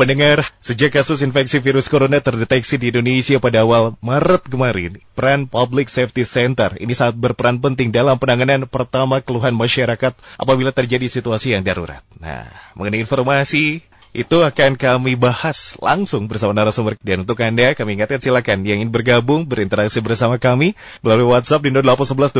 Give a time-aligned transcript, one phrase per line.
[0.00, 5.92] Pendengar, sejak kasus infeksi virus corona terdeteksi di Indonesia pada awal Maret kemarin, peran Public
[5.92, 11.68] Safety Center ini sangat berperan penting dalam penanganan pertama keluhan masyarakat apabila terjadi situasi yang
[11.68, 12.00] darurat.
[12.16, 12.48] Nah,
[12.80, 16.98] mengenai informasi itu akan kami bahas langsung bersama narasumber.
[16.98, 20.74] Dan untuk Anda, kami ingatkan silakan yang ingin bergabung, berinteraksi bersama kami
[21.06, 22.34] melalui WhatsApp di 0811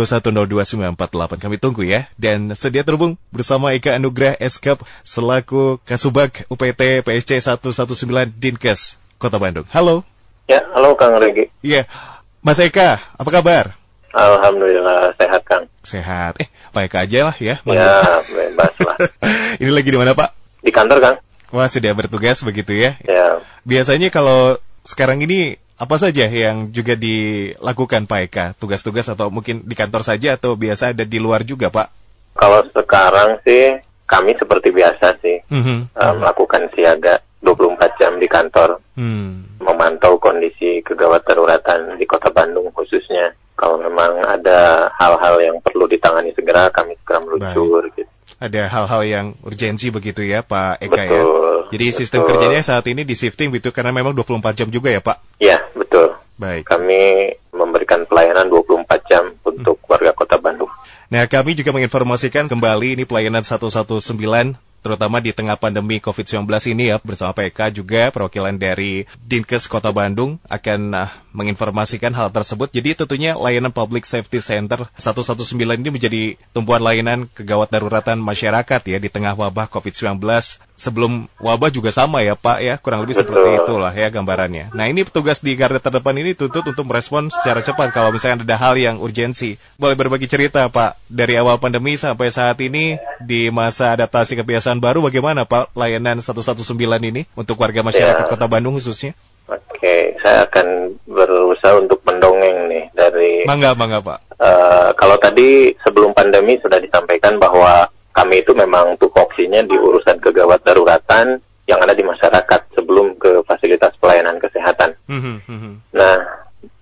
[1.38, 2.10] Kami tunggu ya.
[2.18, 9.66] Dan sedia terhubung bersama Eka Anugrah Eskap selaku Kasubag UPT PSC 119 Dinkes Kota Bandung.
[9.70, 10.02] Halo.
[10.50, 11.54] Ya, halo Kang Regi.
[11.62, 11.86] Iya.
[12.42, 13.78] Mas Eka, apa kabar?
[14.10, 15.70] Alhamdulillah sehat Kang.
[15.86, 16.34] Sehat.
[16.42, 17.62] Eh, Pak Eka aja lah ya.
[17.62, 18.96] Ya, bebas lah.
[19.62, 20.34] Ini lagi di mana Pak?
[20.66, 21.16] Di kantor Kang.
[21.50, 22.94] Wah, sudah bertugas begitu ya?
[23.04, 23.42] Ya.
[23.66, 28.44] Biasanya kalau sekarang ini apa saja yang juga dilakukan Pak Eka?
[28.60, 31.88] Tugas-tugas atau mungkin di kantor saja atau biasa ada di luar juga Pak?
[32.36, 35.78] Kalau sekarang sih kami seperti biasa sih Mm-hmm.
[35.98, 39.56] uh, melakukan siaga 24 jam di kantor, Hmm.
[39.64, 43.32] memantau kondisi kegawat daruratan di Kota Bandung khususnya.
[43.56, 47.88] Kalau memang ada hal-hal yang perlu ditangani segera, kami segera meluncur.
[47.96, 48.08] Gitu.
[48.38, 51.22] Ada hal-hal yang urgensi begitu ya Pak Eka ya?
[51.24, 51.56] Betul.
[51.70, 52.30] Jadi sistem betul.
[52.36, 55.40] kerjanya saat ini di shifting gitu karena memang 24 jam juga ya Pak?
[55.42, 56.18] Ya, betul.
[56.38, 56.66] Baik.
[56.66, 60.70] Kami memberikan pelayanan 24 jam untuk warga Kota Bandung.
[61.10, 63.90] Nah, kami juga menginformasikan kembali ini pelayanan 119
[64.80, 70.40] terutama di tengah pandemi COVID-19 ini ya bersama PK juga perwakilan dari Dinkes Kota Bandung
[70.48, 72.70] akan ah, menginformasikan hal tersebut.
[72.70, 76.22] Jadi tentunya layanan Public Safety Center 119 ini menjadi
[76.54, 80.20] tumpuan layanan kegawat daruratan masyarakat ya di tengah wabah COVID-19.
[80.80, 83.36] Sebelum wabah juga sama ya Pak ya, kurang lebih Betul.
[83.36, 84.72] seperti itulah ya gambarannya.
[84.72, 88.56] Nah ini petugas di garda terdepan ini tuntut untuk merespon secara cepat kalau misalnya ada
[88.56, 89.60] hal yang urgensi.
[89.76, 95.02] Boleh berbagi cerita Pak, dari awal pandemi sampai saat ini di masa adaptasi kebiasaan baru
[95.02, 96.62] bagaimana Pak layanan 119
[97.10, 98.30] ini untuk warga masyarakat Ya.
[98.30, 99.16] Kota Bandung khususnya?
[99.50, 104.18] Oke, saya akan berusaha untuk mendongeng nih dari Mangga, mangga Pak.
[104.38, 110.62] Eh, kalau tadi sebelum pandemi sudah disampaikan bahwa kami itu memang tupoksinya di urusan kegawat
[110.62, 114.94] daruratan yang ada di masyarakat sebelum ke fasilitas pelayanan kesehatan.
[115.06, 115.72] Mhm, mhm.
[115.94, 116.18] Nah,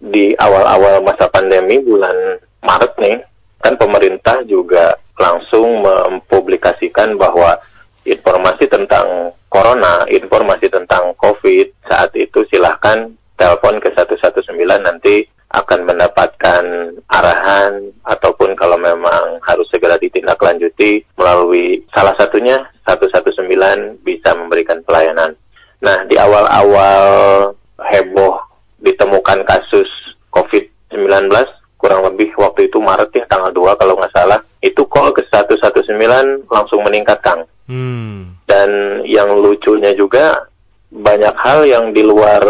[0.00, 3.16] di awal-awal masa pandemi bulan Maret nih,
[3.60, 7.58] kan pemerintah juga langsung mempublikasikan bahwa
[8.06, 10.06] informasi tentang corona,
[10.38, 14.54] informasi tentang COVID saat itu silahkan telepon ke 119
[14.87, 16.62] nanti akan mendapatkan
[17.10, 23.34] arahan ataupun kalau memang harus segera ditindaklanjuti melalui salah satunya 119
[24.06, 25.34] bisa memberikan pelayanan.
[25.82, 27.50] Nah, di awal-awal
[27.91, 28.38] heboh
[28.78, 29.91] ditemukan kasus
[30.31, 31.34] COVID-19
[31.82, 36.47] kurang lebih waktu itu Maret ya tanggal 2 kalau nggak salah itu call ke 119
[36.47, 38.38] langsung meningkat Kang Hmm.
[38.48, 38.69] Dan
[39.04, 40.48] yang lucunya juga
[40.88, 42.41] banyak hal yang di luar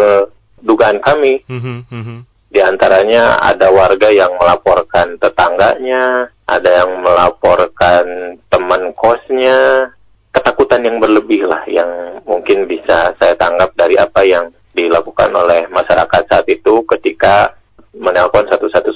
[0.63, 2.17] dugaan kami Mhm, mhm.
[2.49, 8.07] di antaranya ada warga yang melaporkan tetangganya ada yang melaporkan
[8.47, 9.91] teman kosnya
[10.31, 16.23] ketakutan yang berlebih lah yang mungkin bisa saya tanggap dari apa yang dilakukan oleh masyarakat
[16.31, 17.59] saat itu ketika
[17.99, 18.95] menelpon 119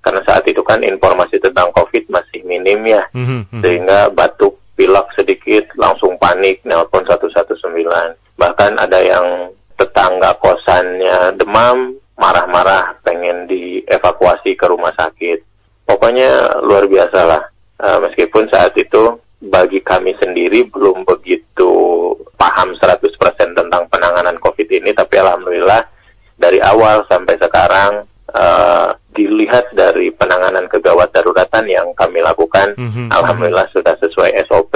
[0.00, 3.60] karena saat itu kan informasi tentang COVID masih minim ya Mhm, mhm.
[3.60, 7.58] sehingga batuk pilek sedikit langsung panik nelpon 119
[8.40, 15.42] bahkan ada yang tetangga kosannya demam marah-marah pengen dievakuasi ke rumah sakit.
[15.82, 17.42] Pokoknya luar biasa lah.
[17.82, 21.70] Eh, meskipun saat itu bagi kami sendiri belum begitu
[22.38, 23.10] paham 100%
[23.58, 25.82] tentang penanganan COVID ini tapi alhamdulillah
[26.38, 33.68] dari awal sampai sekarang eh, dilihat dari penanganan kegawat daruratan yang kami lakukan Mhm, Alhamdulillah
[33.70, 34.74] sudah sesuai SOP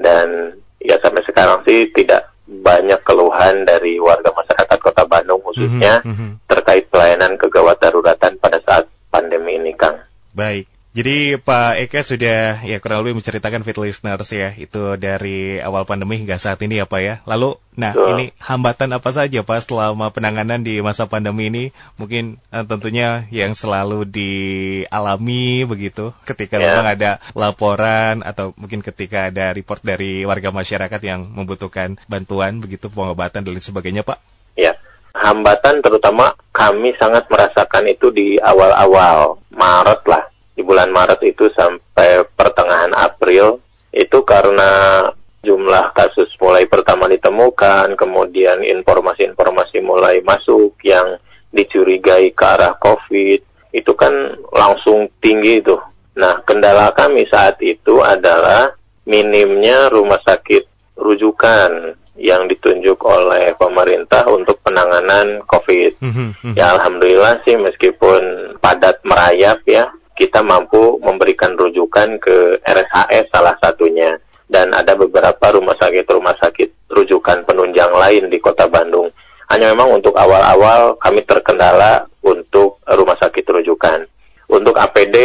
[0.00, 6.12] dan ya sampai sekarang sih tidak banyak keluhan dari warga masyarakat Kota Bandung khususnya Mhm,
[6.14, 6.30] mhm.
[6.46, 9.96] terkait pelayanan kegawat daruratan pada saat pandemi ini, Kang.
[10.36, 10.68] Baik.
[10.96, 16.16] Jadi Pak Eka sudah ya kurang lebih menceritakan fit listeners ya itu dari awal pandemi
[16.16, 17.14] hingga saat ini ya Pak ya.
[17.28, 18.08] Lalu, nah Betul.
[18.16, 21.64] ini hambatan apa saja Pak selama penanganan di masa pandemi ini?
[22.00, 26.72] Mungkin eh, tentunya yang selalu dialami begitu ketika Ya.
[26.72, 32.88] memang ada laporan atau mungkin ketika ada report dari warga masyarakat yang membutuhkan bantuan begitu
[32.88, 34.16] pengobatan dan lain sebagainya Pak.
[34.56, 34.80] Ya,
[35.12, 40.24] hambatan terutama kami sangat merasakan itu di awal-awal Maret lah.
[40.56, 43.60] Di bulan Maret itu sampai pertengahan April
[43.92, 45.04] itu karena
[45.44, 51.20] jumlah kasus mulai pertama ditemukan, kemudian informasi-informasi mulai masuk yang
[51.54, 54.12] dicurigai ke arah COVID, itu kan
[54.50, 55.78] langsung tinggi itu.
[56.16, 58.74] Nah, kendala kami saat itu adalah
[59.06, 66.00] minimnya rumah sakit rujukan yang ditunjuk oleh pemerintah untuk penanganan COVID.
[66.00, 66.54] Mhm, mhm.
[66.56, 74.16] Ya alhamdulillah sih meskipun padat merayap ya, kita mampu memberikan rujukan ke RSHS salah satunya
[74.48, 79.12] dan ada beberapa rumah sakit-rumah sakit rujukan penunjang lain di Kota Bandung.
[79.52, 84.08] Hanya memang untuk awal-awal kami terkendala untuk rumah sakit rujukan.
[84.50, 85.16] Untuk APD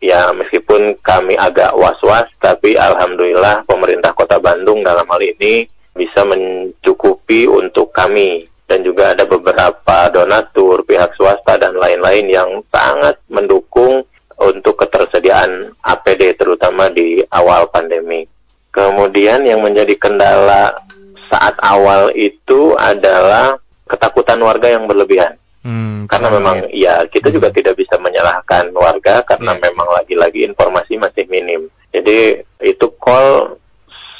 [0.00, 7.44] ya meskipun kami agak was-was tapi alhamdulillah pemerintah Kota Bandung dalam hal ini bisa mencukupi
[7.50, 14.06] untuk kami dan juga ada beberapa donatur, pihak swasta dan lain-lain yang sangat mendukung
[14.40, 18.24] untuk ketersediaan APD terutama di awal pandemi.
[18.72, 20.72] Kemudian yang menjadi kendala
[21.28, 25.36] saat awal itu adalah ketakutan warga yang berlebihan.
[25.60, 27.04] Hmm, Karena memang ya.
[27.04, 29.62] ya kita juga tidak bisa menyalahkan warga karena Iya.
[29.68, 31.68] memang lagi-lagi informasi masih minim.
[31.92, 33.60] Jadi itu call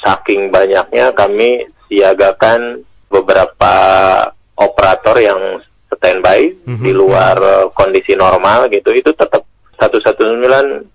[0.05, 3.73] saking banyaknya kami siagakan beberapa
[4.53, 5.41] operator yang
[5.91, 6.83] standby Mhm.
[6.85, 7.37] di luar
[7.73, 8.93] kondisi normal gitu.
[8.93, 9.41] Itu tetap
[9.81, 10.85] 119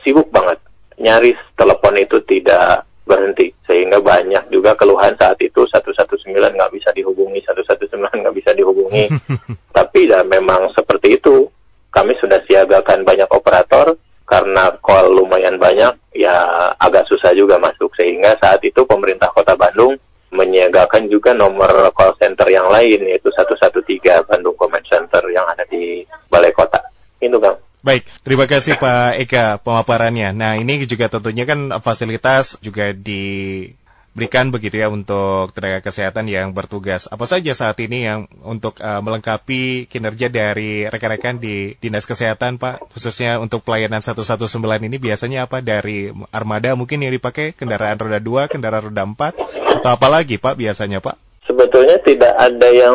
[0.00, 0.56] sibuk banget.
[0.96, 7.42] Nyaris telepon itu tidak berhenti sehingga banyak juga keluhan saat itu 119 nggak bisa dihubungi
[7.42, 9.10] 119 nggak bisa dihubungi
[9.76, 11.50] tapi ya memang seperti itu.
[11.90, 13.98] Kami sudah siagakan banyak operator
[14.30, 16.46] karena call lumayan banyak, ya
[16.78, 17.90] agak susah juga masuk.
[17.98, 19.98] Sehingga saat itu pemerintah kota Bandung
[20.30, 26.06] menyiagakan juga nomor call center yang lain, yaitu 113 Bandung Comment Center yang ada di
[26.30, 26.78] Balai Kota.
[27.18, 27.58] Itu Bang.
[27.90, 30.30] Baik, terima kasih Pak Eka pemaparannya.
[30.30, 37.10] Nah, ini juga tentunya kan fasilitas juga diberikan begitu ya untuk tenaga kesehatan yang bertugas.
[37.10, 42.94] Apa saja saat ini yang untuk uh, melengkapi kinerja dari rekan-rekan di Dinas Kesehatan, Pak?
[42.94, 44.38] Khususnya untuk pelayanan 119
[44.86, 49.90] ini biasanya apa dari armada mungkin yang dipakai kendaraan roda 2, kendaraan roda 4 atau
[49.98, 51.18] apa lagi, Pak, biasanya, Pak?
[51.42, 52.94] Sebetulnya tidak ada yang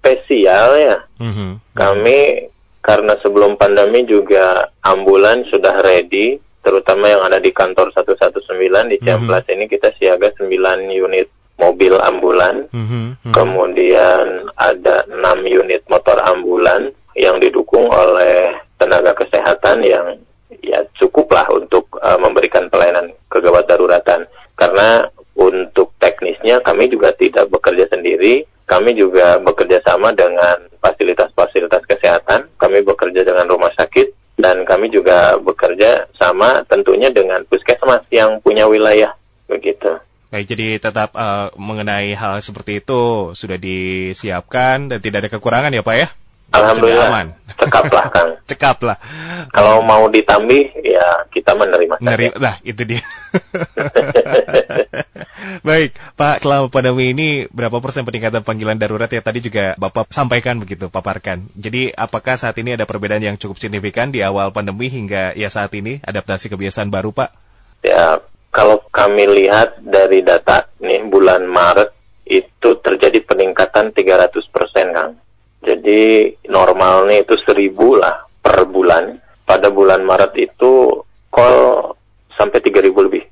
[0.00, 0.96] spesial ya.
[1.20, 1.60] Mhm.
[1.76, 2.48] Kami
[2.88, 9.44] karena sebelum pandemi juga ambulan sudah ready, terutama yang ada di kantor 119 di Ciamplas
[9.52, 11.28] ini kita siaga 9 unit
[11.60, 13.28] mobil ambulan, Mhm.
[13.28, 13.32] Mhm.
[13.36, 20.16] kemudian ada 6 unit motor ambulan yang didukung oleh tenaga kesehatan yang
[20.64, 24.24] ya cukuplah untuk uh, memberikan pelayanan kegawat daruratan.
[24.56, 25.04] Karena
[25.36, 32.84] untuk teknisnya kami juga tidak bekerja sendiri, kami juga bekerja sama dengan fasilitas-fasilitas kesehatan, kami
[32.84, 39.16] bekerja dengan rumah sakit, dan kami juga bekerja sama tentunya dengan puskesmas yang punya wilayah
[39.48, 39.98] begitu.
[40.28, 45.80] Baik, jadi tetap uh, mengenai hal seperti itu sudah disiapkan dan tidak ada kekurangan ya
[45.80, 46.08] Pak ya?
[46.48, 47.28] Sudah Alhamdulillah, aman.
[47.60, 48.30] cekaplah Kang.
[48.48, 48.96] Cekap lah.
[49.52, 52.00] Kalau mau ditambih, ya kita menerima.
[52.00, 53.04] Ngeri, lah itu dia.
[55.68, 60.56] Baik, Pak, selama pandemi ini berapa persen peningkatan panggilan darurat ya tadi juga Bapak sampaikan
[60.56, 61.52] begitu, paparkan.
[61.52, 65.76] Jadi apakah saat ini ada perbedaan yang cukup signifikan di awal pandemi hingga ya saat
[65.76, 67.28] ini adaptasi kebiasaan baru, Pak?
[67.84, 71.92] Ya, kalau kami lihat dari data nih bulan Maret
[72.24, 75.12] itu terjadi peningkatan 300 persen, Kang.
[75.68, 79.20] Jadi normalnya itu 1000 lah per bulan.
[79.44, 81.92] Pada bulan Maret itu call
[82.32, 83.24] sampai 3000 lebih.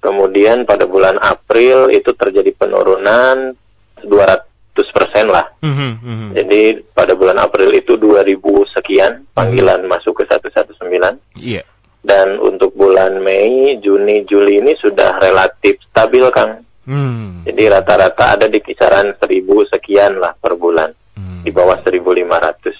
[0.00, 3.52] Kemudian pada bulan April itu terjadi penurunan
[4.00, 5.44] 200 persen lah.
[5.60, 6.28] Mhm, mhm.
[6.36, 6.60] Jadi
[6.96, 11.64] pada bulan April itu 2000 sekian panggilan masuk ke 119 Iya.
[12.00, 16.64] dan untuk bulan Mei, Juni, Juli ini sudah relatif stabil Kang.
[16.88, 17.44] Hmm.
[17.44, 20.88] Jadi rata-rata ada di kisaran 1000 sekian lah per bulan,
[21.20, 21.44] Hmm.
[21.44, 22.72] di bawah 1500.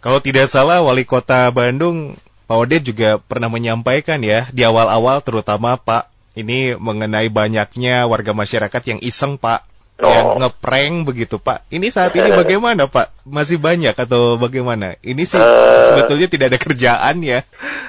[0.00, 2.16] Kalau tidak salah, Wali Kota Bandung,
[2.48, 8.82] Pak Odet juga pernah menyampaikan ya, di awal-awal terutama Pak, ini mengenai banyaknya warga masyarakat
[8.88, 9.66] yang iseng Pak,
[9.98, 10.38] yang Oh.
[10.38, 11.66] ngeprank begitu Pak.
[11.68, 13.10] Ini saat ini bagaimana Pak?
[13.26, 14.94] Masih banyak atau bagaimana?
[15.02, 15.86] Ini sih Eh.
[15.90, 17.42] sebetulnya tidak ada kerjaan ya.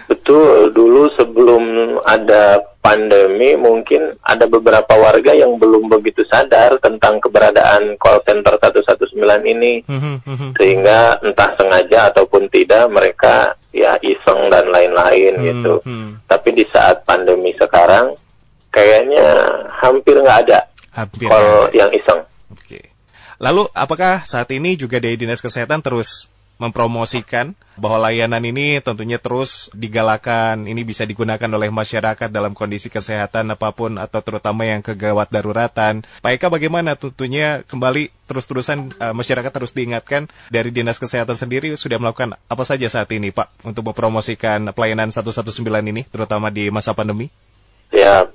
[0.09, 1.63] Betul, dulu sebelum
[2.01, 9.13] ada pandemi mungkin ada beberapa warga yang belum begitu sadar tentang keberadaan call center 119
[9.45, 9.85] ini.
[9.85, 10.17] Hmm,
[10.57, 15.73] Sehingga entah sengaja ataupun tidak mereka ya iseng dan lain-lain Hmm, gitu.
[15.85, 16.25] hmm.
[16.25, 18.17] Tapi di saat pandemi sekarang
[18.69, 19.25] kayaknya
[19.79, 20.59] hampir nggak ada
[20.93, 21.29] Hampir.
[21.29, 22.25] call yang iseng.
[22.49, 22.89] Oke.
[23.37, 26.27] Lalu apakah saat ini juga dari Dinas Kesehatan terus
[26.59, 33.55] mempromosikan bahwa layanan ini tentunya terus digalakan, ini bisa digunakan oleh masyarakat dalam kondisi kesehatan
[33.55, 36.03] apa pun atau terutama yang kegawat daruratan.
[36.19, 41.97] Pak Eka bagaimana tentunya kembali terus-terusan eh, masyarakat terus diingatkan dari Dinas Kesehatan sendiri sudah
[41.97, 47.31] melakukan apa saja saat ini Pak untuk mempromosikan pelayanan 119 ini terutama di masa pandemi?
[47.89, 48.29] Ya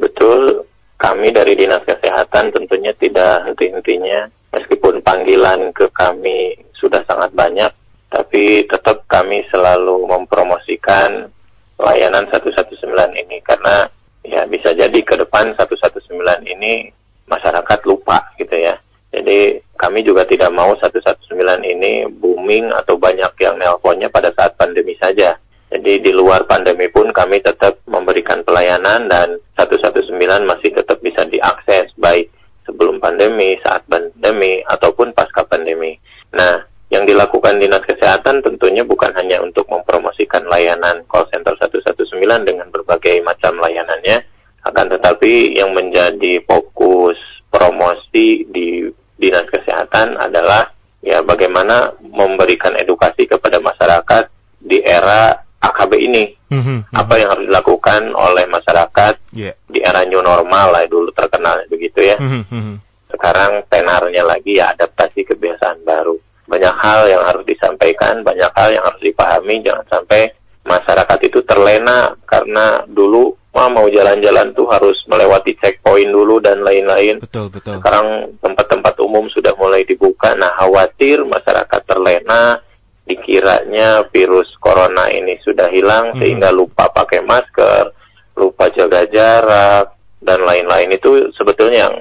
[0.00, 0.65] betul
[0.96, 7.72] kami dari Dinas Kesehatan tentunya tidak henti-hentinya meskipun panggilan ke kami sudah sangat banyak
[8.08, 11.28] tapi tetap kami selalu mempromosikan
[11.76, 13.84] layanan 119 ini karena
[14.24, 16.16] ya bisa jadi ke depan 119
[16.48, 16.90] ini
[17.28, 18.78] masyarakat lupa gitu ya.
[19.12, 24.96] Jadi kami juga tidak mau 119 ini booming atau banyak yang nelponnya pada saat pandemi
[24.98, 25.36] saja.
[25.66, 30.14] Jadi di luar pandemi pun kami tetap memberikan pelayanan dan 119
[30.46, 32.30] masih tetap bisa diakses baik
[32.62, 35.98] sebelum pandemi, saat pandemi, ataupun pasca pandemi.
[36.34, 42.14] Nah, yang dilakukan Dinas Kesehatan tentunya bukan hanya untuk mempromosikan layanan call center 119
[42.46, 44.22] dengan berbagai macam layanannya,
[44.66, 47.18] akan tetapi yang menjadi fokus
[47.50, 48.86] promosi di
[49.18, 50.70] Dinas Kesehatan adalah
[51.02, 56.24] ya bagaimana memberikan edukasi kepada masyarakat di era AKB ini.
[56.52, 56.78] Mm-hmm.
[56.94, 59.54] Apa yang harus dilakukan oleh masyarakat yeah.
[59.66, 62.16] di era new normal lah dulu terkenal begitu ya.
[62.18, 62.82] Mm-hmm.
[63.10, 68.86] Sekarang tenarnya lagi ya adaptasi kebiasaan baru banyak hal yang harus disampaikan, banyak hal yang
[68.86, 70.30] harus dipahami, jangan sampai
[70.62, 77.24] masyarakat itu terlena karena dulu wah, mau jalan-jalan tuh harus melewati checkpoint dulu dan lain-lain.
[77.24, 77.80] Betul, betul.
[77.80, 82.60] Sekarang tempat-tempat umum sudah mulai dibuka, nah khawatir masyarakat terlena,
[83.06, 86.18] dikiranya virus corona ini sudah hilang hmm.
[86.18, 87.94] sehingga lupa pakai masker,
[88.34, 91.96] lupa jaga jarak dan lain-lain itu sebetulnya yang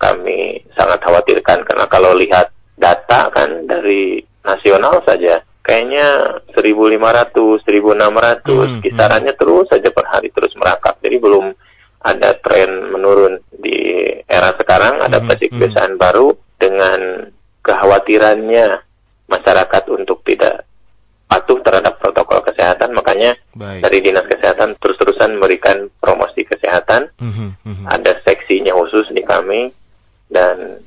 [0.00, 8.80] kami sangat khawatirkan karena kalau lihat data kan dari nasional saja kayaknya 1.500, 1.600 hmm,
[8.82, 9.40] kisarannya hmm.
[9.40, 10.98] terus saja per hari terus merangkak.
[10.98, 11.52] Jadi belum
[12.00, 16.02] ada tren menurun di era sekarang ada hmm, kebiasaan hmm.
[16.02, 17.28] baru dengan
[17.60, 18.66] kekhawatirannya
[19.30, 20.66] masyarakat untuk tidak
[21.30, 23.86] patuh terhadap protokol kesehatan makanya Baik.
[23.86, 27.86] dari dinas kesehatan terus-terusan memberikan promosi kesehatan hmm, hmm, hmm.
[27.86, 29.70] ada seksinya khusus di kami
[30.26, 30.82] dan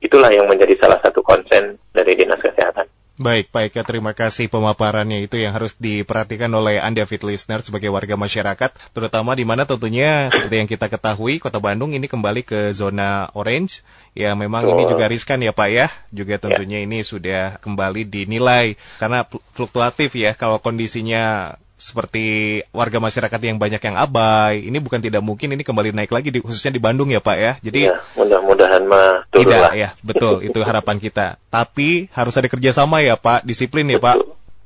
[0.00, 2.88] itulah yang menjadi salah satu konsen dari Dinas Kesehatan.
[3.20, 7.92] Baik, Pak Eka, terima kasih pemaparannya itu yang harus diperhatikan oleh Anda fit listener sebagai
[7.92, 12.72] warga masyarakat, terutama di mana tentunya seperti yang kita ketahui, Kota Bandung ini kembali ke
[12.72, 13.84] zona orange.
[14.16, 14.72] Ya, memang oh.
[14.72, 16.48] ini juga riskan ya Pak ya, juga ya.
[16.48, 16.88] tentunya ya.
[16.88, 23.96] ini sudah kembali dinilai karena fluktuatif ya kalau kondisinya seperti warga masyarakat yang banyak yang
[23.96, 27.36] abai, ini bukan tidak mungkin ini kembali naik lagi di, khususnya di Bandung ya Pak
[27.40, 27.52] ya.
[27.64, 31.40] Jadi ya, mudah-mudahan mah tidak ya, betul itu harapan kita.
[31.48, 34.20] Tapi harus ada kerjasama ya Pak, disiplin ya Pak.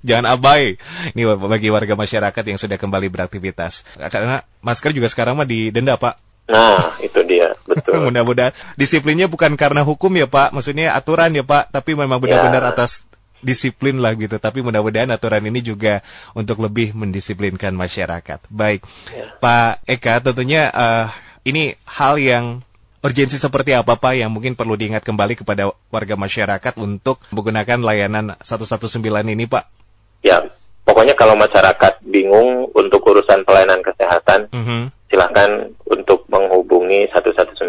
[0.04, 0.76] Jangan abai.
[1.16, 3.88] Ini bagi warga masyarakat yang sudah kembali beraktivitas.
[3.96, 6.20] Karena masker juga sekarang mah didenda Pak.
[6.44, 8.12] Nah, itu dia, betul.
[8.12, 12.70] Mudah-mudahan disiplinnya bukan karena hukum ya Pak, maksudnya aturan ya Pak, tapi memang benar-benar ya.
[12.76, 13.08] atas
[13.44, 14.40] disiplin lah gitu.
[14.40, 16.00] Tapi mudah-mudahan aturan ini juga
[16.32, 18.40] untuk lebih mendisiplinkan masyarakat.
[18.48, 18.82] Baik,
[19.12, 19.36] ya.
[19.38, 21.06] Pak Eka, tentunya uh,
[21.44, 22.64] ini hal yang
[23.04, 28.40] urgensi seperti apa Pak yang mungkin perlu diingat kembali kepada warga masyarakat untuk menggunakan layanan
[28.40, 29.68] 119 ini Pak?
[30.24, 30.40] Ya,
[30.88, 34.82] pokoknya kalau masyarakat bingung untuk urusan pelayanan kesehatan, mm -hmm.
[35.12, 37.60] silahkan untuk menghubungi 119.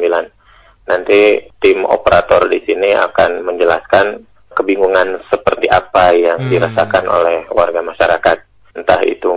[0.88, 4.24] Nanti tim operator di sini akan menjelaskan
[4.56, 6.50] kebingungan seperti apa yang hmm.
[6.50, 8.38] dirasakan oleh warga masyarakat.
[8.76, 9.32] Entah itu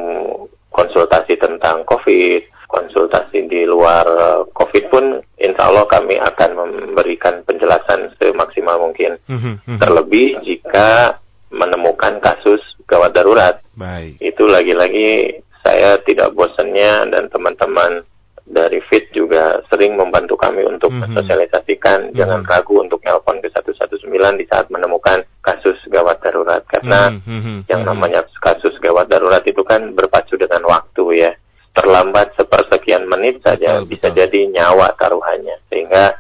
[0.71, 5.05] konsultasi tentang COVID, konsultasi di luar eh, COVID pun,
[5.43, 9.19] insya Allah kami akan memberikan penjelasan semaksimal mungkin.
[9.27, 9.59] Hmm.
[9.67, 9.79] Hmm.
[9.83, 11.19] Terlebih jika
[11.51, 13.59] menemukan kasus gawat darurat.
[13.75, 14.21] Baik.
[14.23, 18.05] Itu lagi-lagi saya tidak bosannya dan teman-teman
[18.49, 21.13] dari FIT juga sering membantu kami untuk mm -hmm.
[21.13, 22.17] mensosialisasikan mm -hmm.
[22.17, 27.59] jangan ragu untuk nelpon ke 119 di saat menemukan kasus gawat darurat karena mm -hmm.
[27.71, 31.31] yang namanya kasus gawat darurat itu kan berpacu dengan waktu ya
[31.77, 34.19] terlambat sepersekian menit saja betul, bisa betul.
[34.25, 36.19] jadi nyawa taruhannya sehingga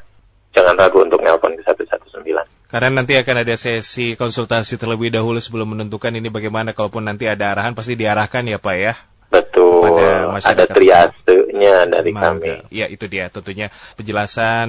[0.55, 2.25] jangan ragu untuk nelpon ke 119
[2.69, 7.57] karena nanti akan ada sesi konsultasi terlebih dahulu sebelum menentukan ini bagaimana kalaupun nanti ada
[7.57, 8.95] arahan pasti diarahkan ya Pak ya
[9.29, 10.41] Betul.
[10.41, 12.65] Ada triasenya dari Mangga.
[12.65, 12.73] kami.
[12.73, 13.69] Ya, itu dia tentunya
[14.01, 14.69] penjelasan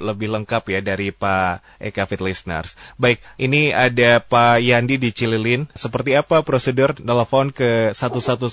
[0.00, 2.78] lebih lengkap ya dari Pak Eka Fit Listeners.
[2.96, 5.68] Baik, ini ada Pak Yandi di Cililin.
[5.76, 8.46] Seperti apa prosedur telepon ke 119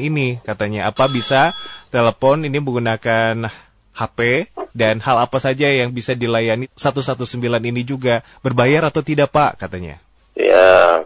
[0.00, 0.88] ini katanya?
[0.88, 1.52] Apa bisa
[1.92, 3.50] telepon ini menggunakan
[3.96, 7.24] HP dan hal apa saja yang bisa dilayani 119
[7.64, 9.96] ini juga berbayar atau tidak Pak katanya?
[10.36, 11.00] Ya,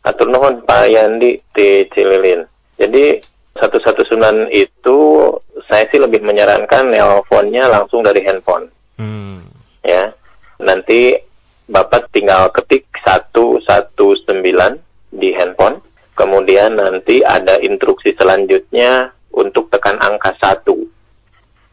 [0.00, 2.48] atur nuhun Pak Yandi di Cililin.
[2.80, 3.20] Jadi
[3.56, 4.96] satu satu sembilan itu
[5.68, 8.75] saya sih lebih menyarankan nelponnya langsung dari handphone.
[8.96, 9.44] Hmm.
[9.84, 10.16] Ya,
[10.60, 11.20] nanti
[11.68, 14.78] bapak tinggal ketik satu satu sembilan
[15.12, 15.82] di handphone.
[16.16, 20.88] Kemudian nanti ada instruksi selanjutnya untuk tekan angka satu.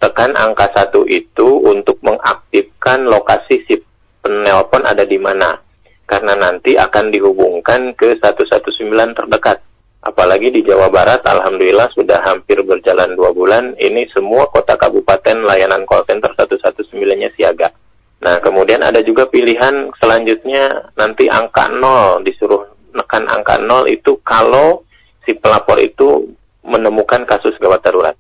[0.04, 3.80] tekan angka satu itu untuk mengaktifkan lokasi si
[4.20, 5.56] penelpon ada di mana.
[6.04, 9.64] Karena nanti akan dihubungkan ke 119 terdekat.
[10.04, 15.88] Apalagi di Jawa Barat, Alhamdulillah sudah hampir berjalan dua bulan, ini semua kota kabupaten layanan
[15.88, 17.72] call center 119-nya siaga.
[18.20, 24.84] Nah, kemudian ada juga pilihan selanjutnya nanti angka 0, disuruh nekan angka 0 itu kalau
[25.24, 28.16] si pelapor itu menemukan kasus gawat darurat.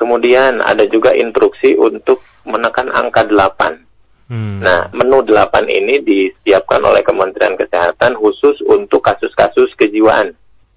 [0.00, 4.32] Kemudian ada juga instruksi untuk menekan angka 8.
[4.32, 4.60] Hmm.
[4.60, 10.36] Nah, menu 8 ini disiapkan oleh Kementerian Kesehatan khusus untuk kasus-kasus kejiwaan.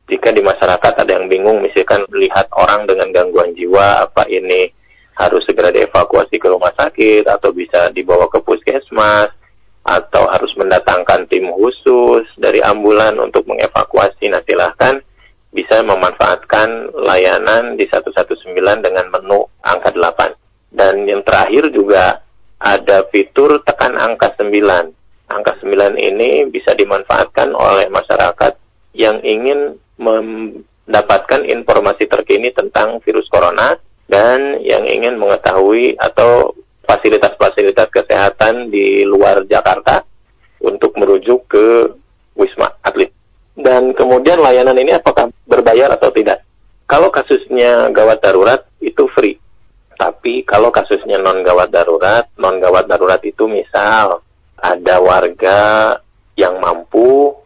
[0.09, 4.69] Jika di masyarakat ada yang bingung, misalkan lihat orang dengan gangguan jiwa, apa ini
[5.15, 9.31] harus segera dievakuasi ke rumah sakit, atau bisa dibawa ke puskesmas,
[9.81, 15.01] atau harus mendatangkan tim khusus dari ambulan untuk mengevakuasi, nah silahkan
[15.51, 20.31] bisa memanfaatkan layanan di 119 dengan menu angka 8.
[20.71, 22.23] Dan yang terakhir juga
[22.61, 24.47] ada fitur tekan angka 9.
[25.27, 28.55] Angka 9 ini bisa dimanfaatkan oleh masyarakat
[28.95, 33.77] yang ingin mendapatkan informasi terkini tentang virus corona
[34.09, 40.03] dan yang ingin mengetahui atau fasilitas-fasilitas kesehatan di luar Jakarta
[40.59, 41.95] untuk merujuk ke
[42.35, 43.13] Wisma Atlet.
[43.55, 46.43] Dan kemudian layanan ini apakah berbayar atau tidak?
[46.89, 49.39] Kalau kasusnya gawat darurat itu free.
[49.95, 54.25] Tapi kalau kasusnya non gawat darurat, non gawat darurat itu misal
[54.57, 55.59] ada warga
[56.35, 57.37] yang mampu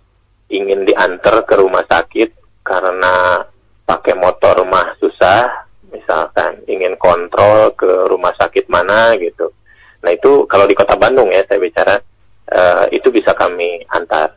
[0.50, 3.46] ingin diantar ke rumah sakit karena
[3.86, 9.54] pakai motor mah susah, misalkan ingin kontrol ke rumah sakit mana gitu.
[10.02, 11.96] Nah itu kalau di kota Bandung ya saya bicara
[12.50, 14.34] uh, itu bisa kami antar.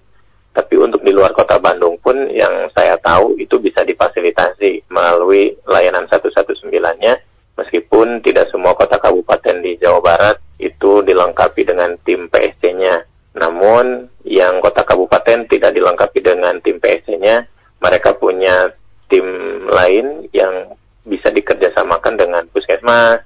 [0.53, 6.05] Tapi untuk di luar kota Bandung pun yang saya tahu itu bisa difasilitasi melalui layanan
[6.11, 7.15] 119-nya
[7.59, 13.03] meskipun tidak semua kota kabupaten di Jawa Barat itu dilengkapi dengan tim PSC-nya.
[13.39, 17.47] Namun yang kota kabupaten tidak dilengkapi dengan tim PSC-nya,
[17.79, 18.75] mereka punya
[19.09, 19.25] tim
[19.67, 20.77] lain yang
[21.09, 23.25] bisa dikerjasamakan dengan puskesmas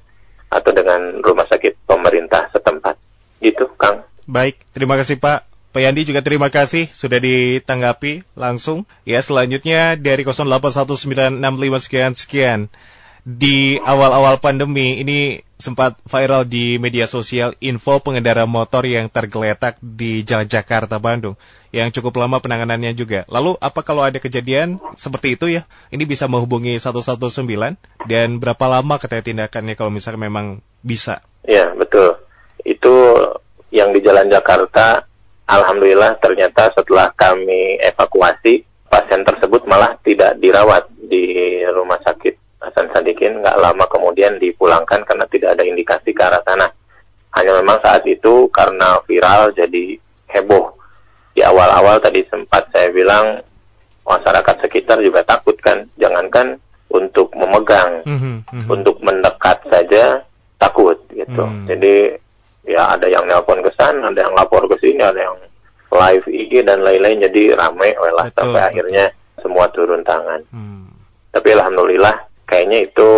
[0.52, 3.00] atau dengan rumah sakit pemerintah setempat.
[3.42, 4.06] Gitu, Kang.
[4.28, 5.50] Baik, terima kasih Pak.
[5.72, 8.84] Pak Yandi juga terima kasih sudah ditanggapi langsung.
[9.08, 11.40] Ya, selanjutnya dari 081965
[11.80, 12.60] sekian sekian.
[13.24, 20.26] Di awal-awal pandemi ini sempat viral di media sosial info pengendara motor yang tergeletak di
[20.26, 21.38] Jalan Jakarta Bandung
[21.70, 23.22] yang cukup lama penanganannya juga.
[23.30, 25.62] Lalu apa kalau ada kejadian seperti itu ya?
[25.94, 27.46] Ini bisa menghubungi 119
[28.10, 31.22] dan berapa lama katanya tindakannya kalau misalnya memang bisa?
[31.46, 32.18] Ya, betul.
[32.66, 32.92] Itu
[33.70, 35.06] yang di Jalan Jakarta
[35.46, 43.42] Alhamdulillah ternyata setelah kami evakuasi, pasien tersebut malah tidak dirawat di rumah sakit Hasan Sadikin.
[43.42, 46.70] Nggak lama kemudian dipulangkan karena tidak ada indikasi ke arah sana.
[47.34, 49.98] Hanya memang saat itu karena viral jadi
[50.30, 50.78] heboh.
[51.32, 53.40] Di awal-awal tadi sempat saya bilang
[54.06, 55.88] masyarakat sekitar juga takut kan.
[55.98, 56.60] Jangankan
[56.92, 58.68] untuk memegang, mm -hmm.
[58.68, 60.20] untuk mendekat saja
[60.60, 61.40] takut gitu.
[61.40, 61.64] Mm.
[61.66, 61.94] Jadi
[62.68, 65.36] ya ada yang nelpon ke sana, ada yang lapor ke sini, ada yang
[65.92, 68.68] live IG dan lain-lain jadi rame lah sampai betul.
[68.72, 69.04] akhirnya
[69.44, 70.40] semua turun tangan.
[70.48, 70.88] Hmm.
[71.32, 72.16] Tapi alhamdulillah
[72.52, 73.08] kayaknya itu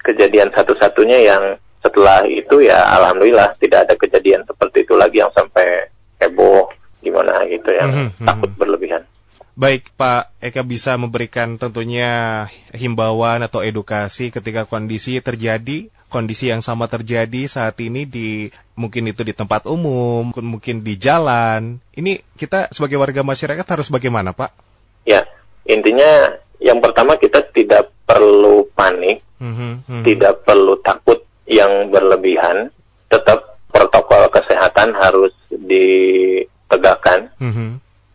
[0.00, 1.42] kejadian satu-satunya yang
[1.84, 5.92] setelah itu ya alhamdulillah tidak ada kejadian seperti itu lagi yang sampai
[6.24, 6.72] heboh
[7.04, 9.04] gimana gitu yang hmm, hmm, takut berlebihan.
[9.52, 16.88] Baik, Pak Eka bisa memberikan tentunya himbauan atau edukasi ketika kondisi terjadi, kondisi yang sama
[16.88, 18.48] terjadi saat ini di
[18.80, 21.84] mungkin itu di tempat umum, mungkin di jalan.
[21.92, 24.56] Ini kita sebagai warga masyarakat harus bagaimana, Pak?
[25.04, 25.28] Ya,
[25.68, 31.20] intinya yang pertama kita tidak perlu panik, mm -hmm, tidak perlu takut
[31.50, 32.70] yang berlebihan,
[33.10, 37.28] tetap protokol kesehatan harus ditegakkan.
[37.42, 37.70] Mm -hmm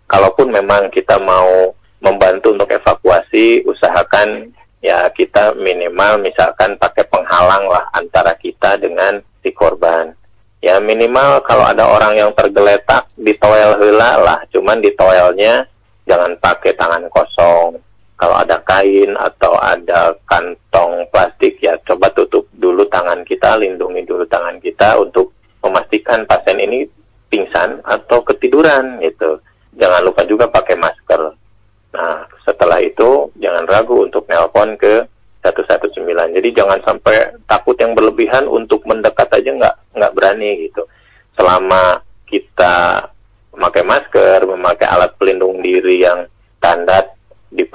[0.08, 7.86] kalaupun memang kita mau membantu untuk evakuasi, usahakan ya kita minimal misalkan pakai penghalang lah
[7.94, 10.16] antara kita dengan si korban.
[10.58, 15.70] Ya minimal kalau ada orang yang tergeletak di toel hela lah, cuman di toelnya
[16.10, 17.78] jangan pakai tangan kosong.
[18.18, 24.26] Kalau ada kain atau ada kantong plastik ya coba tutup dulu tangan kita, lindungi dulu
[24.26, 26.90] tangan kita untuk memastikan pasien ini
[27.30, 29.38] pingsan atau ketiduran gitu
[29.78, 31.22] jangan lupa juga pakai masker.
[31.94, 35.06] Nah, setelah itu jangan ragu untuk nelpon ke
[35.42, 36.36] 119.
[36.36, 40.84] Jadi jangan sampai takut yang berlebihan untuk mendekat aja nggak nggak berani gitu.
[41.38, 43.08] Selama kita
[43.56, 46.28] memakai masker, memakai alat pelindung diri yang
[46.60, 47.17] standar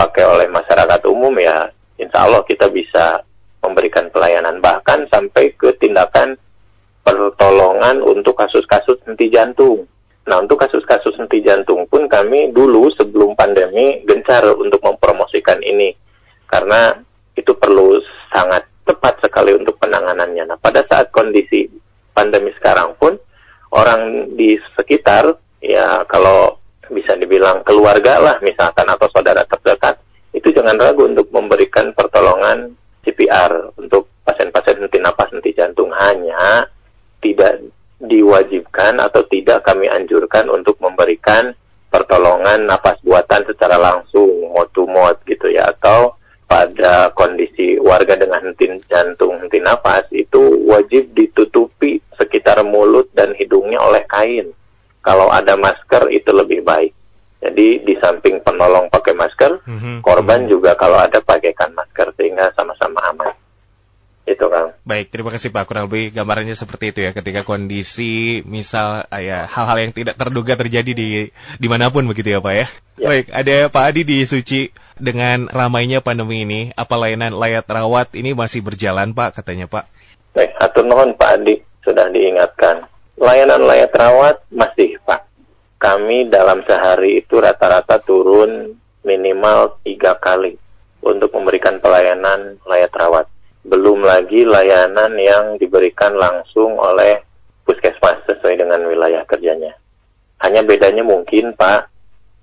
[0.02, 3.22] dipakai oleh masyarakat umum ya, insya Allah kita bisa
[3.62, 6.34] memberikan pelayanan bahkan sampai ke tindakan
[7.06, 9.86] pertolongan untuk kasus-kasus henti jantung.
[10.26, 15.94] Nah, untuk kasus-kasus henti jantung pun kami dulu sebelum pandemi gencar untuk mempromosikan ini.
[16.50, 16.98] Karena
[17.38, 18.02] itu perlu
[18.34, 20.50] sangat tepat sekali untuk penanganannya.
[20.50, 21.70] Nah, pada saat kondisi
[22.10, 23.14] pandemi sekarang pun,
[23.70, 25.30] orang di sekitar,
[25.62, 26.58] ya kalau
[26.92, 29.91] bisa dibilang keluarga lah misalkan atau saudara terdekat,
[30.42, 32.74] itu jangan ragu untuk memberikan pertolongan
[33.06, 35.94] CPR untuk pasien-pasien henti napas, henti jantung.
[35.94, 36.66] Hanya
[37.22, 37.62] tidak
[38.02, 41.54] diwajibkan atau tidak kami anjurkan untuk memberikan
[41.94, 44.82] pertolongan napas buatan secara langsung mod to
[45.30, 45.70] gitu ya.
[45.70, 46.18] Atau
[46.50, 53.78] pada kondisi warga dengan henti jantung henti napas itu wajib ditutupi sekitar mulut dan hidungnya
[53.78, 54.50] oleh kain.
[55.06, 56.90] Kalau ada masker itu lebih baik
[57.42, 59.96] jadi di samping penolong pakai masker mm -hmm.
[60.06, 63.34] korban juga kalau ada pakaikan masker sehingga sama-sama aman
[64.22, 64.70] itu kan.
[64.86, 65.66] Baik, terima kasih Pak.
[65.66, 67.10] Kurang lebih gambarannya seperti itu ya.
[67.10, 72.30] Ketika kondisi misal ah, ya hal-hal yang tidak terduga terjadi di di mana pun begitu
[72.30, 72.66] ya Pak ya.
[73.02, 73.08] ya.
[73.10, 76.60] Baik, ada Pak Adi di Suci dengan ramainya pandemi ini.
[76.78, 79.90] Apa layanan layat rawat ini masih berjalan Pak katanya Pak?
[80.38, 82.86] Baik, atur nuhun Pak Adi sudah diingatkan.
[83.18, 85.21] Layanan layat rawat masih Pak.
[85.82, 88.70] Kami dalam sehari itu rata-rata turun
[89.02, 90.54] minimal tiga kali
[91.02, 93.26] untuk memberikan pelayanan layat rawat
[93.66, 97.26] belum lagi layanan yang diberikan langsung oleh
[97.66, 99.74] puskesmas sesuai dengan wilayah kerjanya.
[100.42, 101.90] Hanya bedanya mungkin Pak,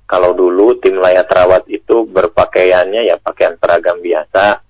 [0.07, 4.63] kalau dulu tim layak rawat itu berpakaiannya ya pakaian seragam biasa,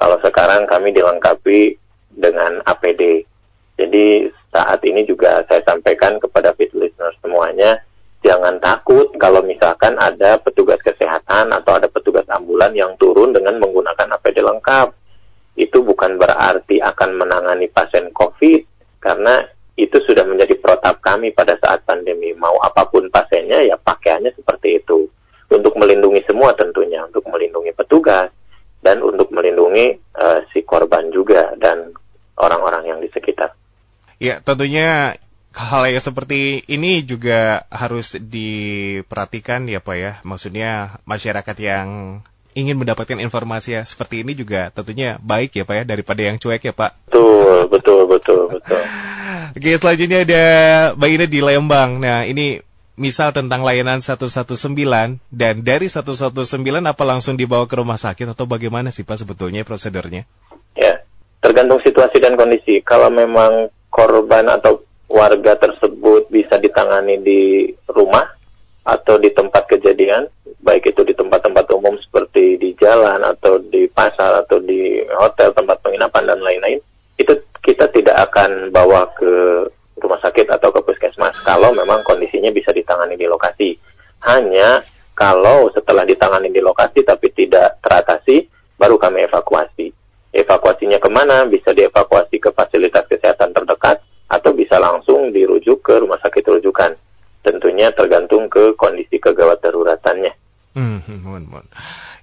[0.00, 1.76] kalau sekarang kami dilengkapi
[2.08, 3.24] dengan APD.
[3.80, 7.80] Jadi saat ini juga saya sampaikan kepada fit listener semuanya,
[8.24, 14.16] jangan takut kalau misalkan ada petugas kesehatan atau ada petugas ambulan yang turun dengan menggunakan
[14.16, 14.88] APD lengkap
[15.54, 18.64] itu bukan berarti akan menangani pasien COVID
[18.98, 22.30] karena itu sudah menjadi protap kami pada saat pandemi.
[22.34, 25.06] Mau apa pun pasiennya ya pakaiannya seperti itu.
[25.50, 28.30] Untuk melindungi semua tentunya, untuk melindungi petugas
[28.82, 31.94] dan untuk melindungi uh, si korban juga dan
[32.38, 33.54] orang-orang yang di sekitar.
[34.18, 35.14] Ya, tentunya
[35.54, 40.12] hal yang seperti ini juga harus diperhatikan ya Pak ya.
[40.26, 42.20] Maksudnya masyarakat yang
[42.54, 46.62] ingin mendapatkan informasi ya seperti ini juga tentunya baik ya Pak ya daripada yang cuek
[46.62, 47.10] ya Pak.
[47.10, 48.82] Betul, betul, betul, betul.
[49.58, 50.44] Oke, selanjutnya ada
[50.98, 52.02] Mbak Ina di Lembang.
[52.02, 52.58] Nah, ini
[52.94, 54.54] misal tentang layanan 119
[55.30, 56.34] dan dari 119
[56.82, 60.26] apa langsung dibawa ke rumah sakit atau bagaimana sih Pak sebetulnya prosedurnya?
[60.74, 61.02] Ya,
[61.38, 62.82] tergantung situasi dan kondisi.
[62.82, 67.42] Kalau memang korban atau warga tersebut bisa ditangani di
[67.90, 68.24] rumah
[68.84, 70.28] atau di tempat kejadian,
[70.60, 75.80] baik itu di tempat-tempat umum seperti di jalan atau di pasar atau di hotel tempat
[75.80, 76.80] penginapan dan lain-lain
[77.16, 77.32] itu
[77.64, 79.32] kita tidak akan bawa ke
[79.96, 83.72] rumah sakit atau ke puskesmas kalau memang kondisinya bisa ditangani di lokasi.
[84.28, 84.84] Hanya
[85.16, 88.44] kalau setelah ditangani di lokasi tapi tidak teratasi
[88.76, 89.88] baru kami evakuasi.
[90.34, 91.46] Evakuasinya ke mana?
[91.48, 94.03] Bisa dievakuasi ke fasilitas kesehatan terdekat
[94.34, 96.98] atau bisa langsung dirujuk ke rumah sakit rujukan
[97.46, 100.34] tentunya tergantung ke kondisi kegawat daruratannya
[100.74, 101.66] Hmm, hmm, mohon, mohon.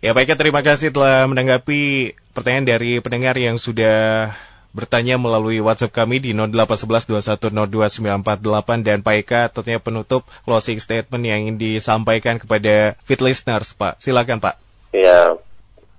[0.04, 4.28] Ya baiknya terima kasih telah menanggapi pertanyaan dari pendengar yang sudah
[4.76, 11.58] bertanya melalui WhatsApp kami di 08112102948 dan Pak Eka tentunya penutup closing statement yang ingin
[11.60, 14.04] disampaikan kepada fit listeners Pak.
[14.04, 14.60] Silakan Pak.
[14.92, 15.40] Ya,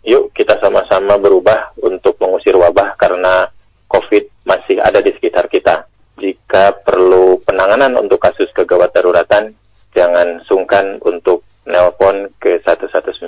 [0.05, 3.49] yuk kita sama-sama berubah untuk mengusir wabah karena
[3.89, 5.89] COVID masih ada di sekitar kita.
[6.33, 9.53] Jika perlu penanganan untuk kasus kegawat daruratan,
[9.93, 13.21] jangan sungkan untuk nelpon ke 119.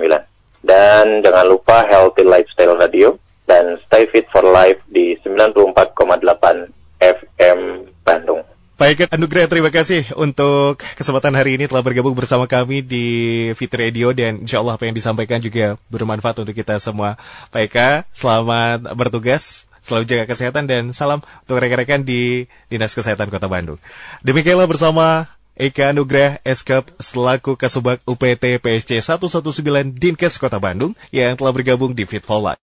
[0.65, 5.93] Dan jangan lupa Healthy Lifestyle Radio dan Stay Fit for Life di 94,8
[6.97, 7.59] FM
[8.01, 8.41] Bandung.
[8.75, 13.05] Baik, Anugrah, terima kasih untuk kesempatan hari ini telah bergabung bersama kami di
[13.53, 17.21] Fit Radio dan insya Allah apa yang disampaikan juga bermanfaat untuk kita semua.
[17.53, 23.45] Pak Eka, selamat bertugas, selalu jaga kesehatan dan salam untuk rekan-rekan di Dinas Kesehatan Kota
[23.45, 23.77] Bandung.
[24.25, 31.53] Demikianlah bersama Eka Nugrah Eskap selaku Kasubag UPT PSC 119 Dinkes Kota Bandung yang telah
[31.55, 32.59] bergabung di Fit for Life.